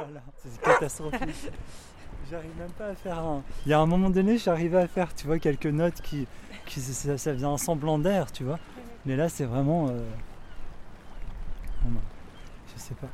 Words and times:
Oh 0.00 0.18
c'est 0.36 0.60
catastrophique. 0.60 1.50
J'arrive 2.30 2.56
même 2.58 2.70
pas 2.72 2.88
à 2.88 2.94
faire 2.94 3.18
un. 3.18 3.42
Il 3.64 3.70
y 3.70 3.72
a 3.72 3.80
un 3.80 3.86
moment 3.86 4.10
donné, 4.10 4.38
j'arrivais 4.38 4.78
à 4.78 4.88
faire, 4.88 5.14
tu 5.14 5.26
vois, 5.26 5.38
quelques 5.38 5.66
notes 5.66 6.00
qui. 6.02 6.26
qui 6.66 6.80
ça, 6.80 7.16
ça 7.16 7.32
faisait 7.32 7.46
un 7.46 7.56
semblant 7.56 7.98
d'air, 7.98 8.30
tu 8.30 8.44
vois. 8.44 8.58
Mais 9.06 9.16
là, 9.16 9.28
c'est 9.28 9.44
vraiment. 9.44 9.88
Euh, 9.88 10.00
je 12.74 12.80
sais 12.80 12.94
pas. 12.94 13.08